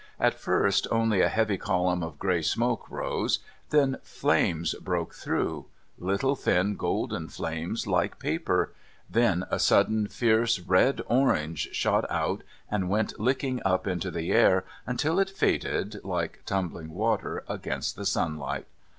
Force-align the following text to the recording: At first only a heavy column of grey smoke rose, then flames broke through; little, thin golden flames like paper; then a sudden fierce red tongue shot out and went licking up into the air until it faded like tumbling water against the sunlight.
At 0.19 0.33
first 0.33 0.87
only 0.89 1.21
a 1.21 1.29
heavy 1.29 1.59
column 1.59 2.01
of 2.01 2.17
grey 2.17 2.41
smoke 2.41 2.89
rose, 2.89 3.37
then 3.69 3.97
flames 4.01 4.73
broke 4.81 5.13
through; 5.13 5.67
little, 5.99 6.35
thin 6.35 6.75
golden 6.75 7.27
flames 7.29 7.85
like 7.85 8.17
paper; 8.17 8.73
then 9.07 9.45
a 9.51 9.59
sudden 9.59 10.07
fierce 10.07 10.59
red 10.59 11.03
tongue 11.07 11.53
shot 11.53 12.09
out 12.09 12.41
and 12.71 12.89
went 12.89 13.19
licking 13.19 13.61
up 13.63 13.85
into 13.85 14.09
the 14.09 14.31
air 14.31 14.65
until 14.87 15.19
it 15.19 15.29
faded 15.29 16.03
like 16.03 16.41
tumbling 16.47 16.89
water 16.89 17.43
against 17.47 17.95
the 17.95 18.07
sunlight. 18.07 18.65